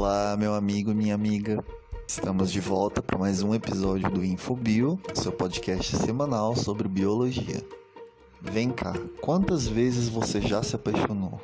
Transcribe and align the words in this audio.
Olá, 0.00 0.36
meu 0.36 0.54
amigo, 0.54 0.94
minha 0.94 1.12
amiga. 1.12 1.58
Estamos 2.06 2.52
de 2.52 2.60
volta 2.60 3.02
para 3.02 3.18
mais 3.18 3.42
um 3.42 3.52
episódio 3.52 4.08
do 4.08 4.24
Infobio, 4.24 4.96
seu 5.12 5.32
podcast 5.32 5.96
semanal 5.96 6.54
sobre 6.54 6.86
biologia. 6.86 7.66
Vem 8.40 8.70
cá, 8.70 8.94
quantas 9.20 9.66
vezes 9.66 10.08
você 10.08 10.40
já 10.40 10.62
se 10.62 10.76
apaixonou? 10.76 11.40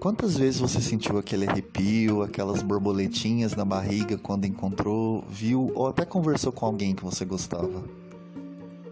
Quantas 0.00 0.36
vezes 0.36 0.58
você 0.58 0.80
sentiu 0.80 1.18
aquele 1.18 1.48
arrepio, 1.48 2.22
aquelas 2.22 2.62
borboletinhas 2.62 3.54
na 3.54 3.64
barriga 3.64 4.18
quando 4.18 4.46
encontrou, 4.46 5.24
viu 5.28 5.70
ou 5.76 5.86
até 5.86 6.04
conversou 6.04 6.50
com 6.50 6.66
alguém 6.66 6.96
que 6.96 7.04
você 7.04 7.24
gostava? 7.24 7.84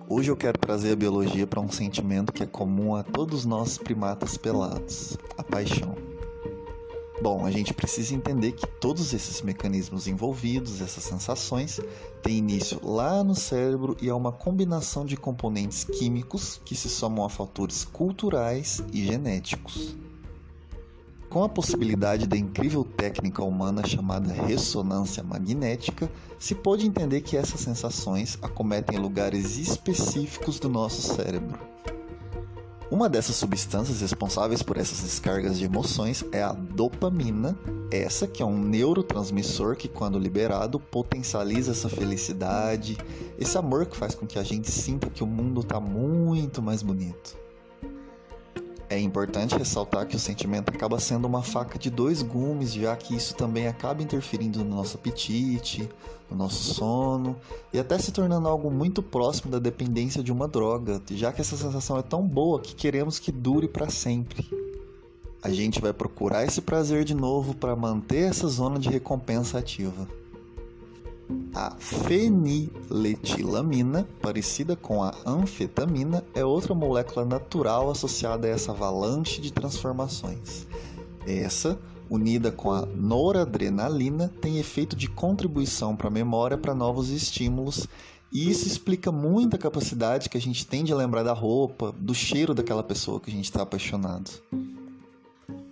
Hoje 0.08 0.30
eu 0.30 0.36
quero 0.36 0.56
trazer 0.60 0.92
a 0.92 0.96
biologia 0.96 1.44
para 1.44 1.60
um 1.60 1.72
sentimento 1.72 2.32
que 2.32 2.44
é 2.44 2.46
comum 2.46 2.94
a 2.94 3.02
todos 3.02 3.44
nós 3.44 3.78
primatas 3.78 4.36
pelados: 4.36 5.18
a 5.36 5.42
paixão. 5.42 6.07
Bom, 7.20 7.44
a 7.44 7.50
gente 7.50 7.74
precisa 7.74 8.14
entender 8.14 8.52
que 8.52 8.64
todos 8.64 9.12
esses 9.12 9.42
mecanismos 9.42 10.06
envolvidos, 10.06 10.80
essas 10.80 11.02
sensações, 11.02 11.80
têm 12.22 12.36
início 12.36 12.78
lá 12.80 13.24
no 13.24 13.34
cérebro 13.34 13.96
e 14.00 14.08
é 14.08 14.14
uma 14.14 14.30
combinação 14.30 15.04
de 15.04 15.16
componentes 15.16 15.82
químicos 15.82 16.60
que 16.64 16.76
se 16.76 16.88
somam 16.88 17.24
a 17.24 17.28
fatores 17.28 17.84
culturais 17.84 18.80
e 18.92 19.04
genéticos. 19.04 19.96
Com 21.28 21.42
a 21.42 21.48
possibilidade 21.48 22.26
da 22.26 22.36
incrível 22.36 22.84
técnica 22.84 23.42
humana 23.42 23.84
chamada 23.84 24.32
ressonância 24.32 25.22
magnética, 25.22 26.08
se 26.38 26.54
pôde 26.54 26.86
entender 26.86 27.20
que 27.20 27.36
essas 27.36 27.60
sensações 27.60 28.38
acometem 28.40 28.96
lugares 28.96 29.58
específicos 29.58 30.60
do 30.60 30.68
nosso 30.68 31.02
cérebro. 31.02 31.58
Uma 32.90 33.06
dessas 33.06 33.36
substâncias 33.36 34.00
responsáveis 34.00 34.62
por 34.62 34.78
essas 34.78 35.00
descargas 35.00 35.58
de 35.58 35.64
emoções 35.66 36.24
é 36.32 36.42
a 36.42 36.52
dopamina, 36.54 37.54
essa 37.90 38.26
que 38.26 38.42
é 38.42 38.46
um 38.46 38.58
neurotransmissor 38.58 39.76
que, 39.76 39.88
quando 39.88 40.18
liberado, 40.18 40.80
potencializa 40.80 41.72
essa 41.72 41.90
felicidade, 41.90 42.96
esse 43.38 43.58
amor 43.58 43.84
que 43.84 43.94
faz 43.94 44.14
com 44.14 44.26
que 44.26 44.38
a 44.38 44.42
gente 44.42 44.70
sinta 44.70 45.10
que 45.10 45.22
o 45.22 45.26
mundo 45.26 45.60
está 45.60 45.78
muito 45.78 46.62
mais 46.62 46.82
bonito. 46.82 47.36
É 48.98 49.00
importante 49.00 49.56
ressaltar 49.56 50.08
que 50.08 50.16
o 50.16 50.18
sentimento 50.18 50.70
acaba 50.70 50.98
sendo 50.98 51.28
uma 51.28 51.40
faca 51.40 51.78
de 51.78 51.88
dois 51.88 52.20
gumes, 52.20 52.72
já 52.72 52.96
que 52.96 53.14
isso 53.14 53.32
também 53.32 53.68
acaba 53.68 54.02
interferindo 54.02 54.58
no 54.64 54.74
nosso 54.74 54.96
apetite, 54.96 55.88
no 56.28 56.36
nosso 56.36 56.74
sono 56.74 57.36
e 57.72 57.78
até 57.78 57.96
se 57.96 58.10
tornando 58.10 58.48
algo 58.48 58.72
muito 58.72 59.00
próximo 59.00 59.52
da 59.52 59.60
dependência 59.60 60.20
de 60.20 60.32
uma 60.32 60.48
droga, 60.48 61.00
já 61.12 61.32
que 61.32 61.40
essa 61.40 61.56
sensação 61.56 61.96
é 61.96 62.02
tão 62.02 62.26
boa 62.26 62.58
que 62.58 62.74
queremos 62.74 63.20
que 63.20 63.30
dure 63.30 63.68
para 63.68 63.88
sempre. 63.88 64.44
A 65.44 65.50
gente 65.50 65.80
vai 65.80 65.92
procurar 65.92 66.44
esse 66.44 66.60
prazer 66.60 67.04
de 67.04 67.14
novo 67.14 67.54
para 67.54 67.76
manter 67.76 68.28
essa 68.28 68.48
zona 68.48 68.80
de 68.80 68.88
recompensa 68.88 69.58
ativa. 69.58 70.08
A 71.54 71.76
feniletilamina, 71.78 74.08
parecida 74.22 74.76
com 74.76 75.02
a 75.02 75.14
anfetamina, 75.26 76.24
é 76.34 76.44
outra 76.44 76.74
molécula 76.74 77.24
natural 77.24 77.90
associada 77.90 78.46
a 78.46 78.50
essa 78.50 78.72
avalanche 78.72 79.40
de 79.40 79.52
transformações. 79.52 80.66
Essa, 81.26 81.78
unida 82.08 82.50
com 82.50 82.72
a 82.72 82.86
noradrenalina, 82.86 84.32
tem 84.40 84.58
efeito 84.58 84.96
de 84.96 85.08
contribuição 85.08 85.94
para 85.94 86.08
a 86.08 86.10
memória 86.10 86.56
para 86.56 86.74
novos 86.74 87.10
estímulos, 87.10 87.86
e 88.32 88.50
isso 88.50 88.66
explica 88.66 89.10
muito 89.10 89.56
a 89.56 89.58
capacidade 89.58 90.28
que 90.28 90.36
a 90.36 90.40
gente 90.40 90.66
tem 90.66 90.84
de 90.84 90.94
lembrar 90.94 91.22
da 91.22 91.32
roupa, 91.32 91.94
do 91.98 92.14
cheiro 92.14 92.54
daquela 92.54 92.82
pessoa 92.82 93.20
que 93.20 93.30
a 93.30 93.34
gente 93.34 93.46
está 93.46 93.62
apaixonado. 93.62 94.30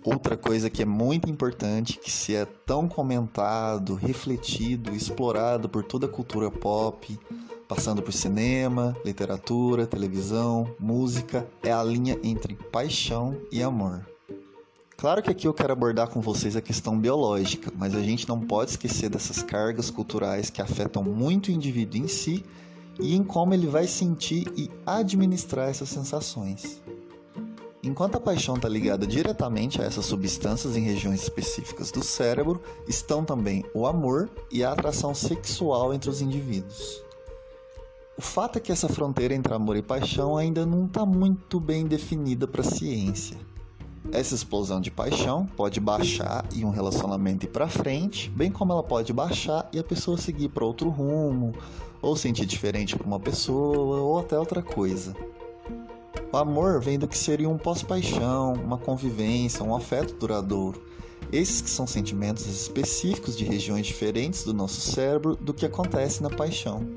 Outra 0.09 0.37
coisa 0.37 0.69
que 0.69 0.81
é 0.81 0.85
muito 0.85 1.29
importante, 1.29 1.99
que 1.99 2.09
se 2.09 2.33
é 2.33 2.45
tão 2.45 2.87
comentado, 2.87 3.93
refletido, 3.93 4.95
explorado 4.95 5.67
por 5.67 5.83
toda 5.83 6.05
a 6.05 6.09
cultura 6.09 6.49
pop, 6.49 7.19
passando 7.67 8.01
por 8.01 8.13
cinema, 8.13 8.95
literatura, 9.03 9.85
televisão, 9.85 10.73
música, 10.79 11.45
é 11.61 11.73
a 11.73 11.83
linha 11.83 12.17
entre 12.23 12.55
paixão 12.55 13.35
e 13.51 13.61
amor. 13.61 14.07
Claro 14.95 15.21
que 15.21 15.29
aqui 15.29 15.45
eu 15.45 15.53
quero 15.53 15.73
abordar 15.73 16.07
com 16.07 16.21
vocês 16.21 16.55
a 16.55 16.61
questão 16.61 16.97
biológica, 16.97 17.69
mas 17.75 17.93
a 17.93 18.01
gente 18.01 18.29
não 18.29 18.39
pode 18.39 18.71
esquecer 18.71 19.09
dessas 19.09 19.43
cargas 19.43 19.89
culturais 19.89 20.49
que 20.49 20.61
afetam 20.61 21.03
muito 21.03 21.49
o 21.49 21.51
indivíduo 21.51 21.99
em 21.99 22.07
si 22.07 22.45
e 22.97 23.13
em 23.13 23.21
como 23.21 23.53
ele 23.53 23.67
vai 23.67 23.85
sentir 23.85 24.49
e 24.55 24.71
administrar 24.85 25.67
essas 25.67 25.89
sensações. 25.89 26.81
Enquanto 27.83 28.15
a 28.15 28.19
paixão 28.19 28.55
está 28.55 28.67
ligada 28.67 29.05
diretamente 29.05 29.81
a 29.81 29.85
essas 29.85 30.05
substâncias 30.05 30.75
em 30.75 30.81
regiões 30.81 31.21
específicas 31.21 31.91
do 31.91 32.03
cérebro, 32.03 32.61
estão 32.87 33.23
também 33.23 33.63
o 33.73 33.85
amor 33.85 34.29
e 34.51 34.63
a 34.63 34.71
atração 34.71 35.13
sexual 35.13 35.93
entre 35.93 36.09
os 36.09 36.21
indivíduos. 36.21 37.03
O 38.17 38.21
fato 38.21 38.57
é 38.57 38.59
que 38.59 38.71
essa 38.71 38.89
fronteira 38.89 39.35
entre 39.35 39.53
amor 39.53 39.77
e 39.77 39.83
paixão 39.83 40.35
ainda 40.35 40.65
não 40.65 40.87
está 40.87 41.05
muito 41.05 41.59
bem 41.59 41.85
definida 41.85 42.47
para 42.47 42.61
a 42.61 42.63
ciência. 42.63 43.37
Essa 44.11 44.33
explosão 44.33 44.81
de 44.81 44.89
paixão 44.89 45.45
pode 45.45 45.79
baixar 45.79 46.45
e 46.55 46.65
um 46.65 46.71
relacionamento 46.71 47.45
ir 47.45 47.49
para 47.49 47.67
frente, 47.67 48.29
bem 48.31 48.49
como 48.49 48.71
ela 48.71 48.81
pode 48.81 49.13
baixar 49.13 49.69
e 49.71 49.77
a 49.77 49.83
pessoa 49.83 50.17
seguir 50.17 50.49
para 50.49 50.65
outro 50.65 50.89
rumo, 50.89 51.53
ou 52.01 52.15
sentir 52.15 52.45
diferente 52.47 52.95
para 52.95 53.05
uma 53.05 53.19
pessoa, 53.19 53.97
ou 54.01 54.17
até 54.17 54.39
outra 54.39 54.63
coisa. 54.63 55.15
Amor 56.37 56.79
vem 56.79 56.99
do 56.99 57.07
que 57.07 57.17
seria 57.17 57.49
um 57.49 57.57
pós-paixão, 57.57 58.53
uma 58.53 58.77
convivência, 58.77 59.63
um 59.63 59.75
afeto 59.75 60.13
duradouro. 60.13 60.79
Esses 61.31 61.61
que 61.61 61.69
são 61.69 61.87
sentimentos 61.87 62.45
específicos 62.45 63.35
de 63.35 63.43
regiões 63.43 63.87
diferentes 63.87 64.43
do 64.43 64.53
nosso 64.53 64.79
cérebro 64.79 65.35
do 65.35 65.51
que 65.51 65.65
acontece 65.65 66.21
na 66.21 66.29
paixão. 66.29 66.87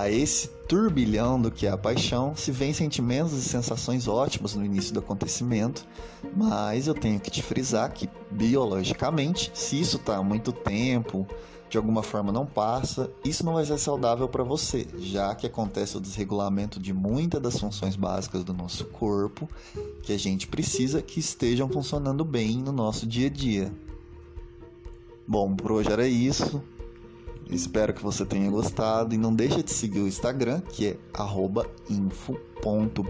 A 0.00 0.08
esse 0.10 0.48
turbilhão 0.66 1.38
do 1.38 1.50
que 1.50 1.66
é 1.66 1.70
a 1.70 1.76
paixão 1.76 2.34
se 2.34 2.50
vêm 2.50 2.72
sentimentos 2.72 3.34
e 3.34 3.42
sensações 3.42 4.08
ótimas 4.08 4.54
no 4.54 4.64
início 4.64 4.94
do 4.94 5.00
acontecimento, 5.00 5.86
mas 6.34 6.86
eu 6.86 6.94
tenho 6.94 7.20
que 7.20 7.30
te 7.30 7.42
frisar 7.42 7.92
que, 7.92 8.08
biologicamente, 8.30 9.50
se 9.52 9.78
isso 9.78 9.98
está 9.98 10.16
há 10.16 10.22
muito 10.22 10.52
tempo, 10.52 11.26
de 11.68 11.76
alguma 11.76 12.02
forma 12.02 12.32
não 12.32 12.46
passa, 12.46 13.10
isso 13.22 13.44
não 13.44 13.52
vai 13.52 13.66
ser 13.66 13.76
saudável 13.76 14.26
para 14.26 14.42
você, 14.42 14.88
já 15.00 15.34
que 15.34 15.46
acontece 15.46 15.98
o 15.98 16.00
desregulamento 16.00 16.80
de 16.80 16.94
muitas 16.94 17.42
das 17.42 17.60
funções 17.60 17.94
básicas 17.94 18.42
do 18.42 18.54
nosso 18.54 18.86
corpo 18.86 19.46
que 20.02 20.14
a 20.14 20.18
gente 20.18 20.46
precisa 20.48 21.02
que 21.02 21.20
estejam 21.20 21.68
funcionando 21.68 22.24
bem 22.24 22.56
no 22.56 22.72
nosso 22.72 23.06
dia 23.06 23.26
a 23.26 23.30
dia. 23.30 23.70
Bom, 25.28 25.54
por 25.54 25.72
hoje 25.72 25.92
era 25.92 26.08
isso. 26.08 26.62
Espero 27.50 27.92
que 27.92 28.02
você 28.02 28.24
tenha 28.24 28.48
gostado 28.48 29.12
e 29.14 29.18
não 29.18 29.34
deixe 29.34 29.60
de 29.62 29.72
seguir 29.72 30.00
o 30.00 30.06
Instagram, 30.06 30.60
que 30.60 30.86
é 30.86 30.96
info.biobr, 31.90 33.08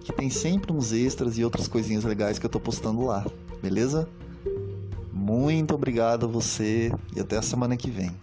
que 0.00 0.12
tem 0.12 0.28
sempre 0.28 0.72
uns 0.72 0.92
extras 0.92 1.38
e 1.38 1.44
outras 1.44 1.66
coisinhas 1.66 2.04
legais 2.04 2.38
que 2.38 2.44
eu 2.44 2.50
tô 2.50 2.60
postando 2.60 3.06
lá, 3.06 3.26
beleza? 3.62 4.06
Muito 5.10 5.74
obrigado 5.74 6.26
a 6.26 6.28
você 6.28 6.92
e 7.16 7.20
até 7.20 7.38
a 7.38 7.42
semana 7.42 7.76
que 7.76 7.90
vem. 7.90 8.14